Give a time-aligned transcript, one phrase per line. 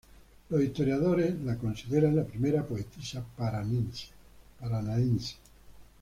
[0.49, 4.07] Los historiadores la consideran la primera poetisa paranaense.